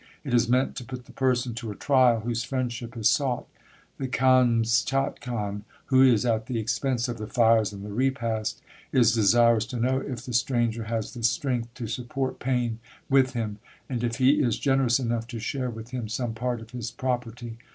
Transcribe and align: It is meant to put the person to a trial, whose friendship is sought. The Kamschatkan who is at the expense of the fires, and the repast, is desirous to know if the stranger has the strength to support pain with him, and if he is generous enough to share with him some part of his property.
It 0.23 0.33
is 0.33 0.49
meant 0.49 0.75
to 0.77 0.83
put 0.83 1.05
the 1.05 1.11
person 1.11 1.53
to 1.53 1.69
a 1.69 1.75
trial, 1.75 2.21
whose 2.21 2.43
friendship 2.43 2.97
is 2.97 3.07
sought. 3.07 3.47
The 3.99 4.07
Kamschatkan 4.07 5.61
who 5.85 6.01
is 6.01 6.25
at 6.25 6.47
the 6.47 6.57
expense 6.57 7.07
of 7.07 7.19
the 7.19 7.27
fires, 7.27 7.71
and 7.71 7.85
the 7.85 7.93
repast, 7.93 8.63
is 8.91 9.13
desirous 9.13 9.67
to 9.67 9.77
know 9.79 9.99
if 9.99 10.25
the 10.25 10.33
stranger 10.33 10.85
has 10.85 11.13
the 11.13 11.21
strength 11.21 11.71
to 11.75 11.85
support 11.85 12.39
pain 12.39 12.79
with 13.11 13.33
him, 13.33 13.59
and 13.87 14.03
if 14.03 14.15
he 14.15 14.41
is 14.41 14.57
generous 14.57 14.97
enough 14.97 15.27
to 15.27 15.39
share 15.39 15.69
with 15.69 15.91
him 15.91 16.09
some 16.09 16.33
part 16.33 16.61
of 16.61 16.71
his 16.71 16.89
property. 16.89 17.59